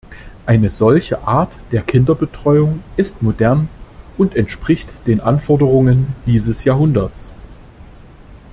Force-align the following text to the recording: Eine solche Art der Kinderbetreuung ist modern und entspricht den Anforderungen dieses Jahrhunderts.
Eine 0.47 0.71
solche 0.71 1.27
Art 1.27 1.55
der 1.71 1.83
Kinderbetreuung 1.83 2.81
ist 2.97 3.21
modern 3.21 3.69
und 4.17 4.35
entspricht 4.35 4.91
den 5.05 5.19
Anforderungen 5.21 6.15
dieses 6.25 6.63
Jahrhunderts. 6.63 7.31